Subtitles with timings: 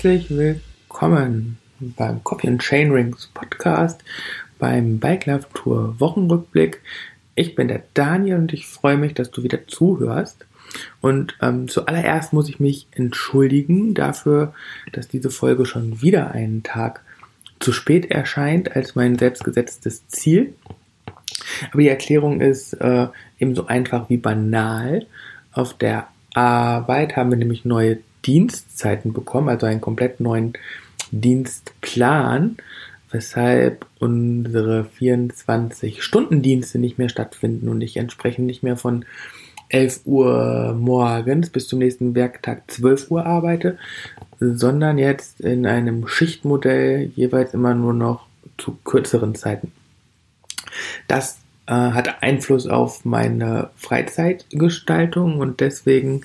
[0.00, 4.00] Herzlich willkommen beim Coffee and Chain Rings Podcast,
[4.60, 6.80] beim Bike Life Tour Wochenrückblick.
[7.34, 10.46] Ich bin der Daniel und ich freue mich, dass du wieder zuhörst.
[11.00, 14.54] Und ähm, zuallererst muss ich mich entschuldigen dafür,
[14.92, 17.00] dass diese Folge schon wieder einen Tag
[17.58, 20.54] zu spät erscheint als mein selbstgesetztes Ziel.
[21.72, 23.08] Aber die Erklärung ist äh,
[23.40, 25.06] ebenso einfach wie banal.
[25.50, 30.52] Auf der Arbeit haben wir nämlich neue Dienstzeiten bekommen, also einen komplett neuen
[31.10, 32.58] Dienstplan,
[33.10, 39.06] weshalb unsere 24-Stunden-Dienste nicht mehr stattfinden und ich entsprechend nicht mehr von
[39.70, 43.78] 11 Uhr morgens bis zum nächsten Werktag 12 Uhr arbeite,
[44.38, 48.26] sondern jetzt in einem Schichtmodell jeweils immer nur noch
[48.58, 49.72] zu kürzeren Zeiten.
[51.06, 56.22] Das äh, hat Einfluss auf meine Freizeitgestaltung und deswegen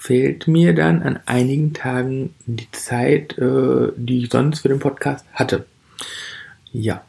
[0.00, 5.26] fehlt mir dann an einigen Tagen die Zeit, äh, die ich sonst für den Podcast
[5.34, 5.66] hatte.
[6.72, 7.04] Ja,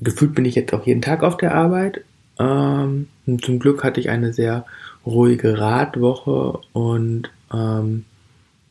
[0.00, 2.04] gefühlt bin ich jetzt auch jeden Tag auf der Arbeit.
[2.40, 3.06] Ähm,
[3.42, 4.66] zum Glück hatte ich eine sehr
[5.06, 8.06] ruhige Radwoche und ähm,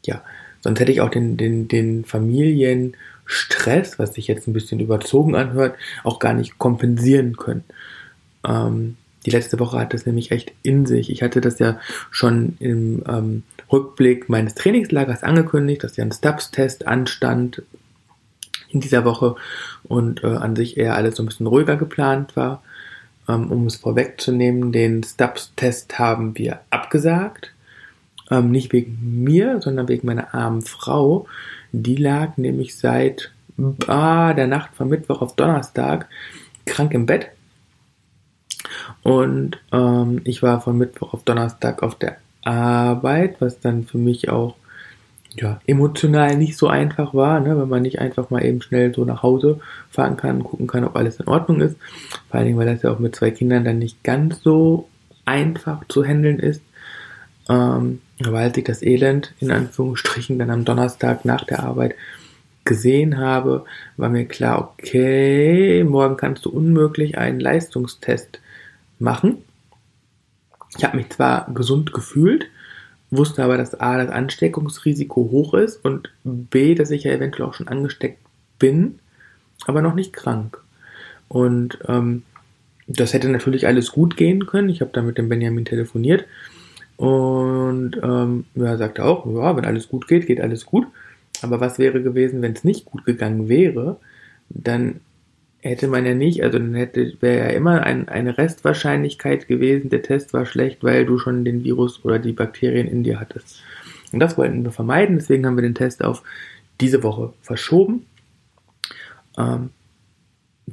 [0.05, 0.21] ja,
[0.59, 5.77] sonst hätte ich auch den, den, den Familienstress, was sich jetzt ein bisschen überzogen anhört,
[6.03, 7.63] auch gar nicht kompensieren können.
[8.45, 11.09] Ähm, die letzte Woche hat das nämlich echt in sich.
[11.11, 16.87] Ich hatte das ja schon im ähm, Rückblick meines Trainingslagers angekündigt, dass ja ein Stubbs-Test
[16.87, 17.61] anstand
[18.69, 19.35] in dieser Woche
[19.83, 22.63] und äh, an sich eher alles so ein bisschen ruhiger geplant war.
[23.29, 27.53] Ähm, um es vorwegzunehmen, den Stubbs-Test haben wir abgesagt.
[28.31, 31.27] Ähm, nicht wegen mir, sondern wegen meiner armen Frau.
[31.71, 33.31] Die lag nämlich seit
[33.87, 36.07] ah, der Nacht von Mittwoch auf Donnerstag
[36.65, 37.27] krank im Bett.
[39.03, 44.29] Und ähm, ich war von Mittwoch auf Donnerstag auf der Arbeit, was dann für mich
[44.29, 44.55] auch
[45.35, 49.05] ja, emotional nicht so einfach war, ne, wenn man nicht einfach mal eben schnell so
[49.05, 51.77] nach Hause fahren kann und gucken kann, ob alles in Ordnung ist.
[52.29, 54.89] Vor allen Dingen, weil das ja auch mit zwei Kindern dann nicht ganz so
[55.25, 56.61] einfach zu handeln ist.
[57.49, 61.95] Ähm, aber als ich das Elend in Anführungsstrichen dann am Donnerstag nach der Arbeit
[62.65, 63.65] gesehen habe,
[63.97, 68.39] war mir klar, okay, morgen kannst du unmöglich einen Leistungstest
[69.01, 69.37] machen.
[70.77, 72.45] Ich habe mich zwar gesund gefühlt,
[73.09, 77.53] wusste aber, dass A, das Ansteckungsrisiko hoch ist und B, dass ich ja eventuell auch
[77.53, 78.19] schon angesteckt
[78.57, 78.99] bin,
[79.65, 80.59] aber noch nicht krank.
[81.27, 82.23] Und ähm,
[82.87, 84.69] das hätte natürlich alles gut gehen können.
[84.69, 86.25] Ich habe da mit dem Benjamin telefoniert
[86.97, 90.85] und ähm, er sagte auch, ja, wenn alles gut geht, geht alles gut.
[91.41, 93.97] Aber was wäre gewesen, wenn es nicht gut gegangen wäre?
[94.49, 94.99] Dann
[95.61, 100.01] hätte man ja nicht, also dann hätte, wäre ja immer ein, eine Restwahrscheinlichkeit gewesen, der
[100.01, 103.61] Test war schlecht, weil du schon den Virus oder die Bakterien in dir hattest.
[104.11, 106.23] Und das wollten wir vermeiden, deswegen haben wir den Test auf
[106.81, 108.05] diese Woche verschoben.
[109.37, 109.69] Ähm,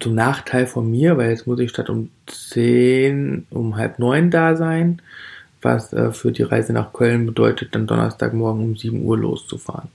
[0.01, 4.57] zum Nachteil von mir, weil jetzt muss ich statt um 10, um halb neun da
[4.57, 5.03] sein,
[5.61, 9.89] was äh, für die Reise nach Köln bedeutet, dann Donnerstagmorgen um 7 Uhr loszufahren.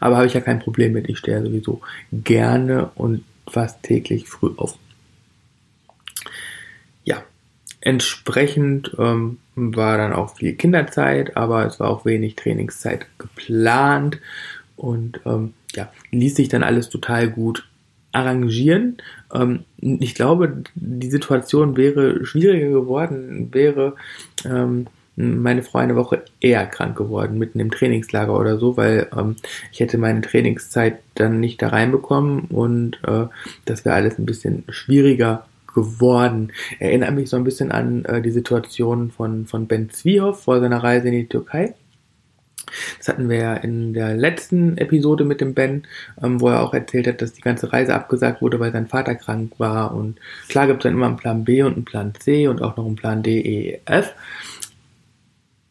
[0.00, 1.80] Aber habe ich ja kein Problem mit, ich stehe ja sowieso
[2.12, 4.78] gerne und fast täglich früh auf.
[7.04, 7.22] Ja,
[7.80, 14.18] entsprechend ähm, war dann auch viel Kinderzeit, aber es war auch wenig Trainingszeit geplant
[14.76, 17.68] und ähm, ja, ließ sich dann alles total gut
[18.12, 18.98] arrangieren.
[19.32, 23.94] Ähm, ich glaube, die Situation wäre schwieriger geworden, wäre
[24.44, 24.86] ähm,
[25.18, 29.36] meine Frau eine Woche eher krank geworden, mitten im Trainingslager oder so, weil ähm,
[29.72, 33.26] ich hätte meine Trainingszeit dann nicht da reinbekommen und äh,
[33.64, 36.52] das wäre alles ein bisschen schwieriger geworden.
[36.78, 40.82] Erinnert mich so ein bisschen an äh, die Situation von, von Ben Zwiehoff vor seiner
[40.82, 41.74] Reise in die Türkei.
[42.98, 45.84] Das hatten wir ja in der letzten Episode mit dem Ben,
[46.22, 49.14] ähm, wo er auch erzählt hat, dass die ganze Reise abgesagt wurde, weil sein Vater
[49.14, 49.94] krank war.
[49.94, 50.18] Und
[50.48, 52.86] klar gibt es dann immer einen Plan B und einen Plan C und auch noch
[52.86, 54.14] einen Plan D, E, F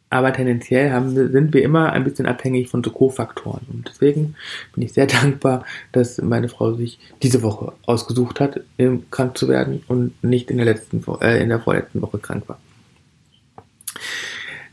[0.09, 3.65] aber tendenziell haben, sind wir immer ein bisschen abhängig von so Co-Faktoren.
[3.71, 4.35] Und deswegen
[4.73, 8.61] bin ich sehr dankbar, dass meine Frau sich diese Woche ausgesucht hat,
[9.11, 12.59] krank zu werden und nicht in der letzten, äh, in der vorletzten Woche krank war.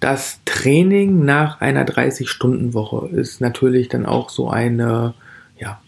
[0.01, 5.15] Das Training nach einer 30-Stunden-Woche ist natürlich dann auch so eine,
[5.59, 5.81] ja,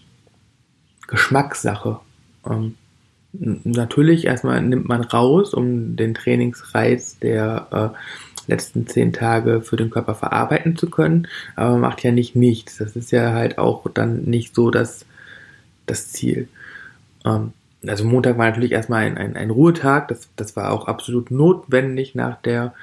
[1.07, 2.01] Geschmackssache.
[2.49, 2.77] Ähm,
[3.33, 7.99] natürlich erstmal nimmt man raus, um den Trainingsreiz der äh,
[8.47, 12.79] letzten zehn Tage für den Körper verarbeiten zu können, aber man macht ja nicht nichts.
[12.79, 15.05] Das ist ja halt auch dann nicht so das,
[15.87, 16.49] das Ziel.
[17.25, 17.53] Ähm,
[17.87, 22.15] also Montag war natürlich erstmal ein, ein, ein Ruhetag, das, das war auch absolut notwendig
[22.15, 22.75] nach der,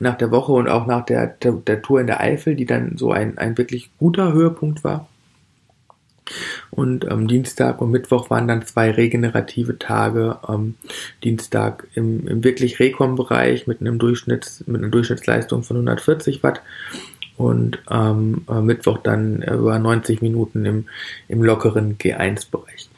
[0.00, 2.96] nach der Woche und auch nach der, der, der Tour in der Eifel, die dann
[2.96, 5.08] so ein, ein wirklich guter Höhepunkt war.
[6.70, 10.38] Und ähm, Dienstag und Mittwoch waren dann zwei regenerative Tage.
[10.48, 10.76] Ähm,
[11.24, 16.60] Dienstag im, im wirklich Rekom-Bereich mit mit einer Durchschnittsleistung von 140 Watt
[17.40, 20.86] und ähm, äh, Mittwoch dann über 90 Minuten im,
[21.26, 22.90] im lockeren G1-Bereich.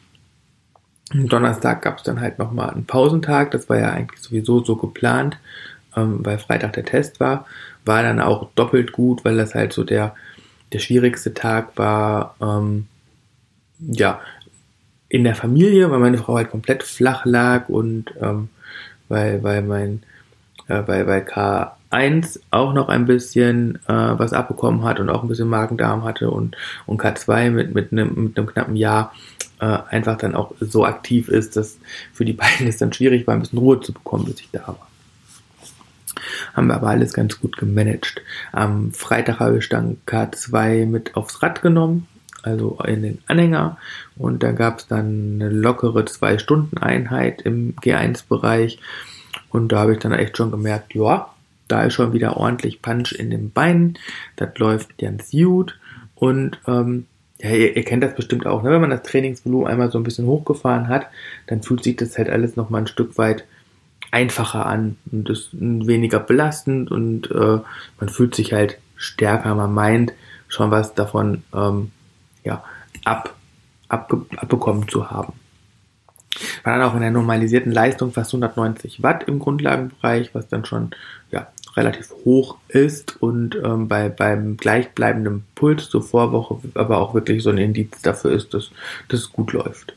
[1.15, 5.39] Donnerstag gab es dann halt nochmal einen Pausentag, das war ja eigentlich sowieso so geplant,
[5.97, 7.47] ähm, weil Freitag der Test war.
[7.85, 10.15] War dann auch doppelt gut, weil das halt so der,
[10.73, 12.87] der schwierigste Tag war, ähm,
[13.89, 14.21] ja,
[15.09, 18.49] in der Familie, weil meine Frau halt komplett flach lag und ähm,
[19.09, 20.03] weil, weil mein,
[20.69, 25.29] äh, weil, weil K1 auch noch ein bisschen äh, was abbekommen hat und auch ein
[25.29, 26.57] bisschen Magen-Darm hatte und,
[26.87, 29.13] und K2 mit, mit, einem, mit einem knappen Jahr
[29.61, 31.79] äh, einfach dann auch so aktiv ist, dass
[32.15, 34.67] für die beiden es dann schwierig war, ein bisschen Ruhe zu bekommen, bis ich da
[34.67, 34.89] war.
[36.55, 38.23] Haben wir aber alles ganz gut gemanagt.
[38.53, 42.07] Am Freitag habe ich dann K2 mit aufs Rad genommen
[42.43, 43.79] also in den Anhänger.
[44.17, 48.79] Und da gab es dann eine lockere Zwei-Stunden-Einheit im G1-Bereich.
[49.51, 51.29] Und da habe ich dann echt schon gemerkt, ja,
[51.69, 53.99] da ist schon wieder ordentlich Punch in den Beinen.
[54.37, 55.79] Das läuft ganz gut.
[56.15, 57.07] Und ähm,
[57.41, 58.71] ja, ihr, ihr, kennt das bestimmt auch, ne?
[58.71, 61.09] wenn man das Trainingsvolumen einmal so ein bisschen hochgefahren hat,
[61.49, 63.45] dann fühlt sich das halt alles nochmal ein Stück weit
[64.13, 67.59] einfacher an und ist weniger belastend und äh,
[67.99, 70.13] man fühlt sich halt stärker, man meint
[70.49, 71.91] schon was davon ähm,
[72.45, 72.63] ja,
[73.05, 73.35] ab,
[73.89, 75.35] abge, abbekommen zu haben.
[76.65, 80.91] War dann auch in der normalisierten Leistung fast 190 Watt im Grundlagenbereich, was dann schon
[81.31, 87.43] ja, relativ hoch ist und ähm, bei, beim gleichbleibenden Puls zur Vorwoche aber auch wirklich
[87.43, 88.71] so ein Indiz dafür ist, dass
[89.09, 89.95] das gut läuft.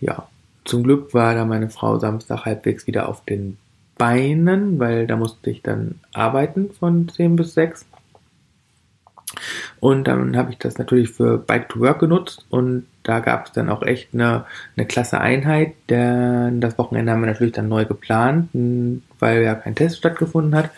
[0.00, 0.28] Ja,
[0.64, 3.58] zum Glück war da meine Frau Samstag halbwegs wieder auf den
[3.96, 7.86] Beinen, weil da musste ich dann arbeiten von 10 bis 6.
[9.80, 13.52] Und dann habe ich das natürlich für Bike to Work genutzt und da gab es
[13.52, 14.46] dann auch echt eine,
[14.76, 15.74] eine klasse Einheit.
[15.90, 18.48] Denn das Wochenende haben wir natürlich dann neu geplant,
[19.18, 20.70] weil ja kein Test stattgefunden hat.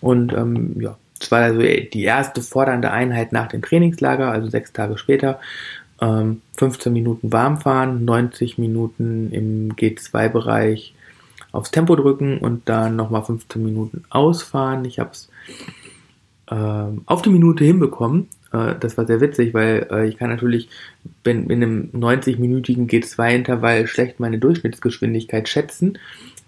[0.00, 4.72] Und ähm, ja, es war also die erste fordernde Einheit nach dem Trainingslager, also sechs
[4.72, 5.40] Tage später.
[6.00, 10.94] Ähm, 15 Minuten warm fahren, 90 Minuten im G2-Bereich
[11.52, 14.84] aufs Tempo drücken und dann nochmal 15 Minuten ausfahren.
[14.84, 15.28] Ich habe es
[16.48, 18.28] auf die Minute hinbekommen.
[18.56, 20.68] Äh, das war sehr witzig, weil äh, ich kann natürlich
[21.24, 25.98] in, in einem 90-minütigen G2-Intervall schlecht meine Durchschnittsgeschwindigkeit schätzen,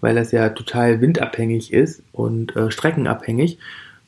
[0.01, 3.59] weil das ja total windabhängig ist und äh, streckenabhängig.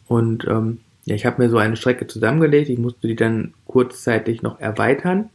[0.08, 4.42] Und ähm, ja, ich habe mir so eine Strecke zusammengelegt, ich musste die dann kurzzeitig
[4.42, 5.30] noch erweitern.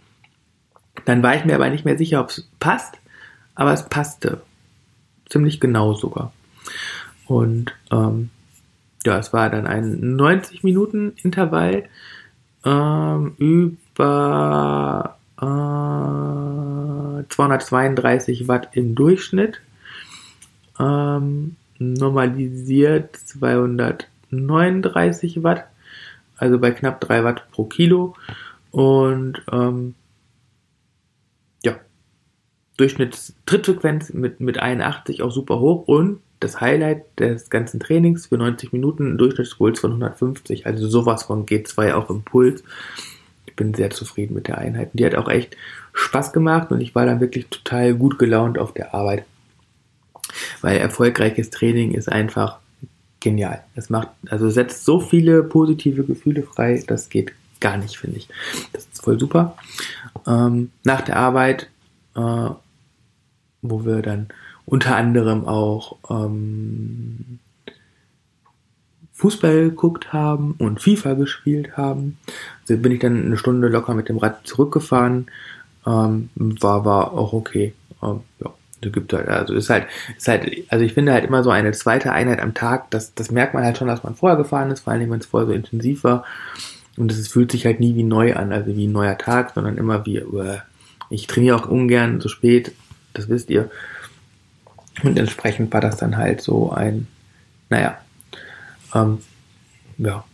[1.04, 2.98] Dann war ich mir aber nicht mehr sicher, ob es passt,
[3.54, 4.40] aber es passte.
[5.28, 6.32] Ziemlich genau sogar.
[7.26, 8.30] Und ähm,
[9.06, 11.84] ja, es war dann ein 90 Minuten Intervall
[12.64, 15.42] ähm, über äh,
[17.28, 19.60] 232 Watt im Durchschnitt.
[20.80, 25.66] Ähm, normalisiert 239 Watt,
[26.36, 28.16] also bei knapp 3 Watt pro Kilo.
[28.72, 29.94] Und ähm,
[31.62, 31.76] ja,
[32.76, 38.72] Durchschnittstrittfrequenz mit, mit 81 auch super hoch und das Highlight des ganzen Trainings für 90
[38.72, 42.62] Minuten, ein Durchschnittspuls von 150, also sowas von G2 auch im Puls.
[43.46, 44.90] Ich bin sehr zufrieden mit der Einheit.
[44.92, 45.56] Die hat auch echt
[45.92, 49.24] Spaß gemacht und ich war dann wirklich total gut gelaunt auf der Arbeit.
[50.60, 52.58] Weil erfolgreiches Training ist einfach
[53.20, 53.62] genial.
[53.74, 58.28] Es macht, also setzt so viele positive Gefühle frei, das geht gar nicht, finde ich.
[58.72, 59.56] Das ist voll super.
[60.26, 61.70] Ähm, nach der Arbeit,
[62.14, 62.50] äh,
[63.62, 64.28] wo wir dann
[64.66, 67.38] unter anderem auch ähm,
[69.14, 72.18] Fußball geguckt haben und FIFA gespielt haben.
[72.62, 75.28] Also bin ich dann eine Stunde locker mit dem Rad zurückgefahren.
[75.86, 77.72] Ähm, war, war auch okay.
[78.02, 81.42] Ähm, ja, also gibt halt, also ist halt, ist halt, also ich finde halt immer
[81.42, 84.36] so eine zweite Einheit am Tag, das, das merkt man halt schon, dass man vorher
[84.36, 86.24] gefahren ist, vor allem wenn es vorher so intensiv war.
[86.96, 89.76] Und es fühlt sich halt nie wie neu an, also wie ein neuer Tag, sondern
[89.76, 90.56] immer wie, uh,
[91.10, 92.72] ich trainiere auch ungern so spät,
[93.12, 93.70] das wisst ihr.
[95.02, 97.06] Und entsprechend war das dann halt so ein,
[97.68, 97.98] naja,
[98.94, 99.18] ähm,
[99.98, 100.24] ja,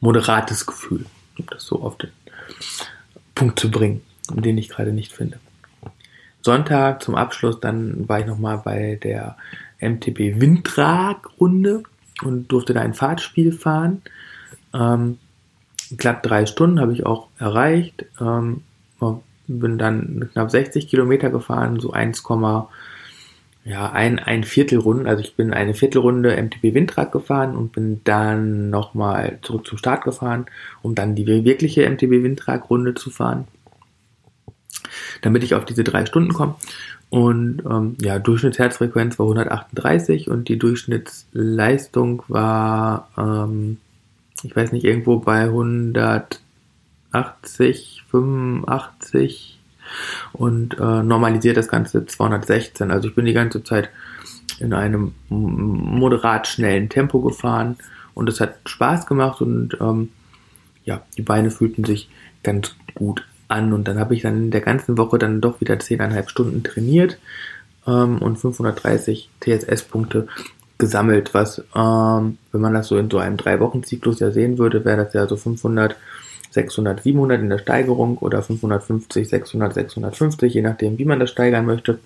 [0.00, 1.06] moderates Gefühl,
[1.38, 2.10] um das so auf den
[3.34, 5.38] Punkt zu bringen, den ich gerade nicht finde.
[6.42, 9.36] Sonntag zum Abschluss, dann war ich nochmal bei der
[9.80, 11.82] MTB Windtrag-Runde
[12.22, 14.02] und durfte da ein Fahrtspiel fahren.
[14.74, 15.18] Ähm,
[15.96, 18.06] glatt drei Stunden habe ich auch erreicht.
[18.20, 18.62] Ähm,
[19.48, 22.22] bin dann knapp 60 Kilometer gefahren, so 1,
[23.64, 28.70] ja, ein, ein Viertelrunden, also ich bin eine Viertelrunde MTB Windrad gefahren und bin dann
[28.70, 30.46] nochmal zurück zum Start gefahren,
[30.82, 33.46] um dann die wirkliche MTB Windrad-Runde zu fahren,
[35.20, 36.54] damit ich auf diese drei Stunden komme.
[37.10, 43.78] Und ähm, ja, Durchschnittsherzfrequenz war 138 und die Durchschnittsleistung war, ähm,
[44.42, 49.58] ich weiß nicht, irgendwo bei 180, 85
[50.32, 52.90] und äh, normalisiert das Ganze 216.
[52.90, 53.90] Also ich bin die ganze Zeit
[54.60, 57.76] in einem moderat schnellen Tempo gefahren
[58.14, 60.10] und es hat Spaß gemacht und ähm,
[60.84, 62.08] ja, die Beine fühlten sich
[62.42, 65.74] ganz gut an und dann habe ich dann in der ganzen Woche dann doch wieder
[65.74, 67.18] 10,5 Stunden trainiert
[67.86, 70.28] ähm, und 530 TSS-Punkte
[70.78, 75.04] gesammelt, was, ähm, wenn man das so in so einem Drei-Wochen-Zyklus ja sehen würde, wäre
[75.04, 75.96] das ja so 500
[76.50, 81.66] 600, 700 in der Steigerung oder 550, 600, 650, je nachdem, wie man das steigern
[81.66, 81.98] möchte.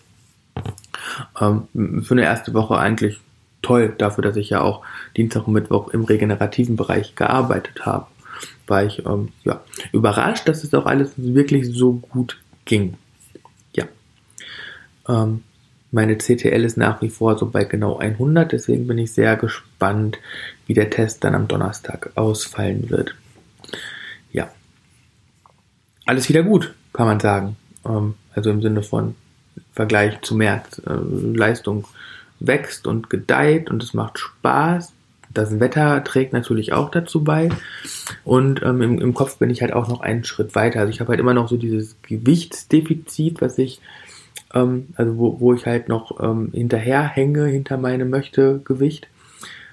[1.41, 3.21] Ähm, für eine erste Woche eigentlich
[3.63, 4.83] toll, dafür, dass ich ja auch
[5.17, 8.07] Dienstag und Mittwoch im regenerativen Bereich gearbeitet habe.
[8.67, 12.95] War ich ähm, ja, überrascht, dass es auch alles wirklich so gut ging.
[13.75, 13.85] Ja.
[15.09, 15.45] Ähm,
[15.93, 20.19] meine CTL ist nach wie vor so bei genau 100, deswegen bin ich sehr gespannt,
[20.67, 23.15] wie der Test dann am Donnerstag ausfallen wird
[26.07, 27.57] alles wieder gut, kann man sagen.
[27.85, 29.15] Ähm, also im Sinne von
[29.73, 30.81] Vergleich zu März.
[30.87, 31.87] Äh, Leistung
[32.41, 34.93] wächst und gedeiht und es macht Spaß.
[35.33, 37.49] Das Wetter trägt natürlich auch dazu bei.
[38.25, 40.81] Und ähm, im, im, Kopf bin ich halt auch noch einen Schritt weiter.
[40.81, 43.81] Also ich habe halt immer noch so dieses Gewichtsdefizit, was ich,
[44.53, 49.09] ähm, also wo, wo ich halt noch ähm, hinterherhänge hinter meinem Möchte-Gewicht.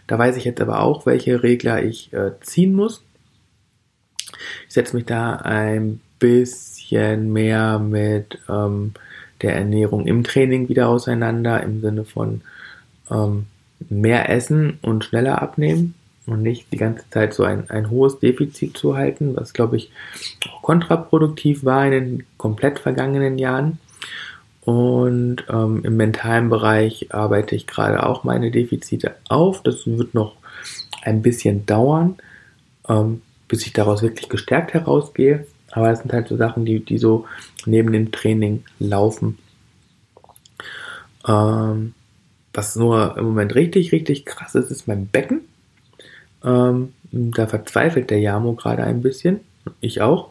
[0.07, 3.03] Da weiß ich jetzt aber auch, welche Regler ich äh, ziehen muss.
[4.67, 8.93] Ich setze mich da ein bisschen mehr mit ähm,
[9.41, 12.41] der Ernährung im Training wieder auseinander, im Sinne von
[13.09, 13.45] ähm,
[13.89, 15.95] mehr essen und schneller abnehmen
[16.25, 19.91] und nicht die ganze Zeit so ein, ein hohes Defizit zu halten, was glaube ich
[20.61, 23.79] kontraproduktiv war in den komplett vergangenen Jahren.
[24.61, 29.63] Und ähm, im mentalen Bereich arbeite ich gerade auch meine Defizite auf.
[29.63, 30.35] Das wird noch
[31.01, 32.17] ein bisschen dauern,
[32.87, 35.47] ähm, bis ich daraus wirklich gestärkt herausgehe.
[35.71, 37.25] Aber das sind halt so Sachen, die, die so
[37.65, 39.37] neben dem Training laufen.
[41.27, 41.93] Ähm,
[42.53, 45.41] was nur im Moment richtig, richtig krass ist, ist mein Becken.
[46.43, 49.41] Ähm, da verzweifelt der Jamo gerade ein bisschen.
[49.81, 50.29] Ich auch.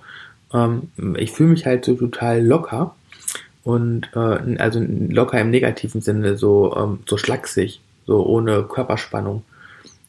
[0.52, 2.94] Ähm, ich fühle mich halt so total locker.
[3.64, 9.44] Und äh, also locker im negativen Sinne, so, ähm, so schlaksig, so ohne Körperspannung.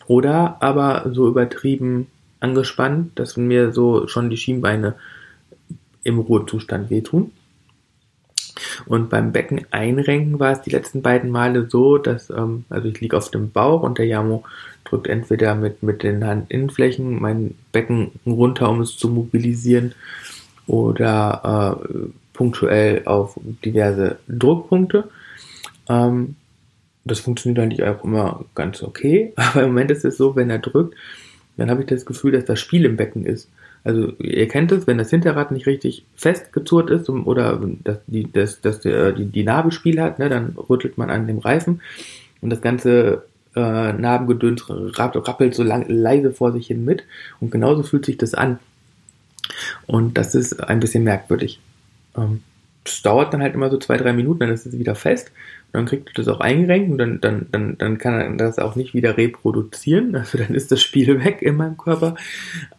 [0.08, 2.08] Oder aber so übertrieben
[2.40, 4.96] angespannt, dass mir so schon die Schienbeine
[6.04, 7.32] im Ruhezustand wehtun.
[8.86, 13.00] Und beim Becken einrenken war es die letzten beiden Male so, dass, ähm, also ich
[13.00, 14.44] liege auf dem Bauch und der Jamo
[14.84, 19.94] drückt entweder mit, mit den Handinnenflächen mein Becken runter, um es zu mobilisieren,
[20.70, 21.98] oder äh,
[22.34, 25.10] punktuell auf diverse Druckpunkte.
[25.90, 26.36] Ähm,
[27.04, 30.60] das funktioniert eigentlich auch immer ganz okay, aber im Moment ist es so, wenn er
[30.60, 30.96] drückt,
[31.58, 33.50] dann habe ich das Gefühl, dass das Spiel im Becken ist.
[33.90, 38.62] Also ihr kennt es, wenn das Hinterrad nicht richtig festgezurrt ist oder das, die, das,
[38.62, 41.82] das, die, die Nabelspiel hat, ne, dann rüttelt man an dem Reifen
[42.40, 43.24] und das ganze
[43.56, 47.04] äh, Narbengedöns rappelt so lang, leise vor sich hin mit
[47.40, 48.60] und genauso fühlt sich das an.
[49.88, 51.60] Und das ist ein bisschen merkwürdig.
[52.16, 52.44] Ähm,
[52.90, 55.32] das dauert dann halt immer so zwei, drei Minuten, dann ist es wieder fest
[55.72, 58.94] dann kriegt das auch eingerenkt und dann, dann, dann, dann kann er das auch nicht
[58.94, 60.16] wieder reproduzieren.
[60.20, 62.16] Also dann ist das Spiel weg in meinem Körper.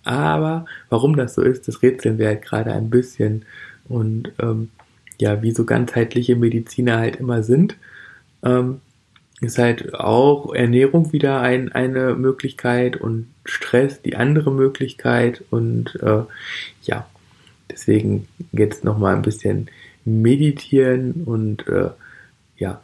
[0.05, 3.45] Aber warum das so ist, das rätseln wir halt gerade ein bisschen.
[3.89, 4.71] Und ähm,
[5.21, 7.77] ja, wie so ganzheitliche Mediziner halt immer sind,
[8.43, 8.81] ähm,
[9.41, 15.45] ist halt auch Ernährung wieder ein, eine Möglichkeit und Stress die andere Möglichkeit.
[15.51, 16.23] Und äh,
[16.83, 17.07] ja,
[17.71, 19.69] deswegen jetzt nochmal ein bisschen
[20.05, 21.91] meditieren und äh,
[22.57, 22.81] ja,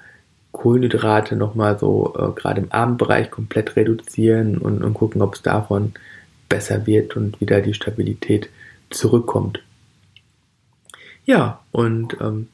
[0.53, 5.93] Kohlenhydrate nochmal so äh, gerade im Abendbereich komplett reduzieren und, und gucken, ob es davon
[6.49, 8.49] besser wird und wieder die Stabilität
[8.91, 9.63] zurückkommt.
[11.27, 12.49] Ja, und ähm,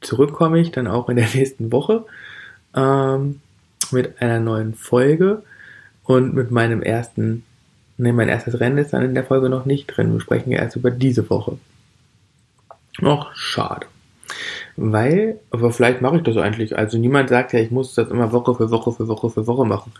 [0.00, 2.04] zurück komme ich dann auch in der nächsten Woche
[2.74, 3.40] ähm,
[3.90, 5.42] mit einer neuen Folge
[6.04, 7.44] und mit meinem ersten,
[7.98, 10.12] ne, mein erstes Rennen ist dann in der Folge noch nicht drin.
[10.12, 11.58] Wir sprechen ja erst über diese Woche.
[13.02, 13.86] Noch schade.
[14.76, 16.78] Weil, aber vielleicht mache ich das eigentlich.
[16.78, 19.66] Also niemand sagt ja, ich muss das immer Woche für Woche für Woche für Woche
[19.66, 19.92] machen.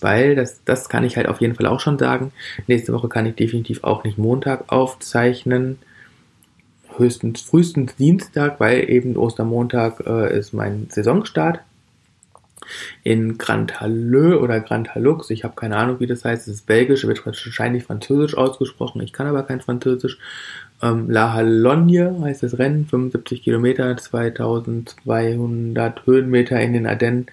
[0.00, 2.30] Weil das, das kann ich halt auf jeden Fall auch schon sagen.
[2.68, 5.78] Nächste Woche kann ich definitiv auch nicht Montag aufzeichnen.
[6.96, 11.58] Höchstens frühestens Dienstag, weil eben Ostermontag äh, ist mein Saisonstart.
[13.02, 15.30] In Grand Halleux oder Grand Halux.
[15.30, 16.48] Ich habe keine Ahnung, wie das heißt.
[16.48, 19.02] Es ist belgisch, wird wahrscheinlich französisch ausgesprochen.
[19.02, 20.18] Ich kann aber kein Französisch.
[20.82, 27.26] Ähm, La Hallogne heißt das Rennen, 75 Kilometer, 2200 Höhenmeter in den Ardennen.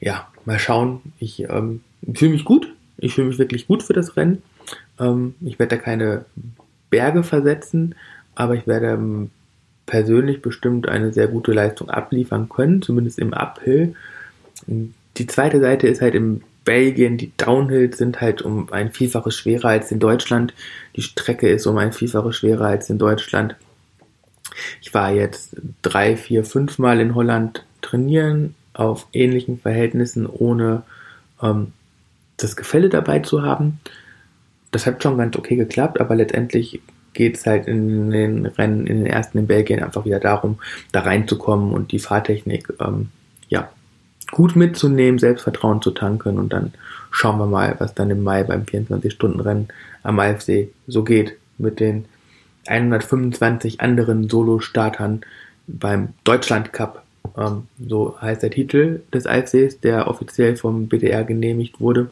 [0.00, 1.00] Ja, mal schauen.
[1.18, 1.80] Ich ähm,
[2.14, 2.72] fühle mich gut.
[2.98, 4.42] Ich fühle mich wirklich gut für das Rennen.
[4.98, 6.26] Ähm, ich werde da keine
[6.90, 7.94] Berge versetzen,
[8.34, 9.30] aber ich werde ähm,
[9.86, 13.94] persönlich bestimmt eine sehr gute Leistung abliefern können, zumindest im Uphill.
[14.66, 19.70] Die zweite Seite ist halt in Belgien, die Downhills sind halt um ein Vielfaches schwerer
[19.70, 20.54] als in Deutschland.
[20.96, 23.56] Die Strecke ist um ein Vielfaches schwerer als in Deutschland.
[24.82, 30.82] Ich war jetzt drei, vier, fünf Mal in Holland trainieren auf ähnlichen Verhältnissen, ohne
[31.42, 31.72] ähm,
[32.36, 33.80] das Gefälle dabei zu haben.
[34.70, 36.80] Das hat schon ganz okay geklappt, aber letztendlich
[37.12, 40.58] geht es halt in den Rennen, in den ersten in Belgien einfach wieder darum,
[40.92, 43.08] da reinzukommen und die Fahrtechnik ähm,
[43.48, 43.70] ja,
[44.30, 46.72] gut mitzunehmen, Selbstvertrauen zu tanken und dann
[47.10, 49.68] schauen wir mal, was dann im Mai beim 24-Stunden-Rennen
[50.02, 52.06] am AFC so geht mit den
[52.66, 55.22] 125 anderen Solo-Startern
[55.66, 57.04] beim Deutschland Cup.
[57.36, 62.10] Ähm, so heißt der Titel des AFCs, der offiziell vom BDR genehmigt wurde.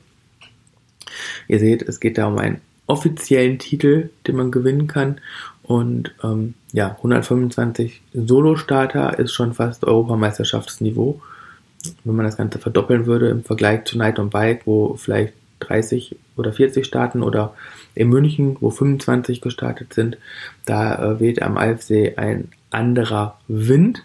[1.46, 5.20] Ihr seht, es geht da um einen offiziellen Titel, den man gewinnen kann.
[5.62, 11.20] Und ähm, ja, 125 Solo-Starter ist schon fast Europameisterschaftsniveau.
[12.04, 16.16] Wenn man das Ganze verdoppeln würde im Vergleich zu Night on Bike, wo vielleicht 30
[16.37, 17.54] oder 40 starten oder
[17.95, 20.18] in München, wo 25 gestartet sind,
[20.64, 24.02] da äh, weht am Alfsee ein anderer Wind,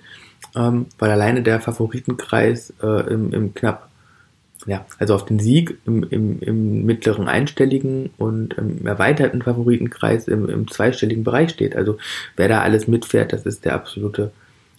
[0.56, 3.90] ähm, weil alleine der Favoritenkreis äh, im, im knapp
[4.66, 10.48] ja, also auf den Sieg im, im, im mittleren einstelligen und im erweiterten Favoritenkreis im,
[10.50, 11.76] im zweistelligen Bereich steht.
[11.76, 11.98] Also
[12.38, 14.32] wer da alles mitfährt, das ist der absolute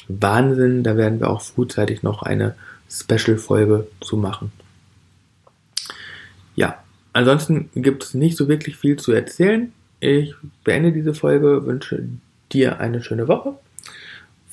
[0.09, 0.83] Wahnsinn.
[0.83, 2.55] Da werden wir auch frühzeitig noch eine
[2.90, 4.53] Special-Folge zu machen.
[6.57, 9.73] Ja, ansonsten gibt es nicht so wirklich viel zu erzählen.
[10.01, 12.09] Ich beende diese Folge, wünsche
[12.53, 13.57] dir eine schöne Woche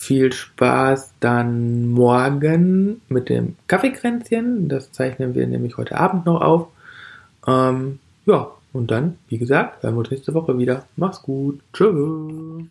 [0.02, 4.68] viel Spaß dann morgen mit dem Kaffeekränzchen.
[4.68, 6.68] Das zeichnen wir nämlich heute Abend noch auf.
[7.48, 10.86] Ähm, ja, und dann, wie gesagt, hören wir uns nächste Woche wieder.
[10.96, 11.60] Mach's gut.
[11.72, 12.66] Tschüss.